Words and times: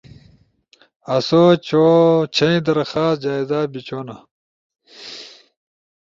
آسو 1.15 1.41
چھئی 2.35 2.57
درخواست 2.67 3.17
جائزہ 3.23 3.59
بیچھونا 3.71 4.15